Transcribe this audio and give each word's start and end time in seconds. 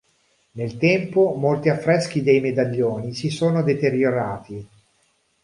Nel 0.53 0.77
tempo 0.77 1.35
molti 1.35 1.69
affreschi 1.69 2.23
dei 2.23 2.39
medaglioni 2.41 3.13
si 3.13 3.29
sono 3.29 3.61
deteriorati. 3.61 4.67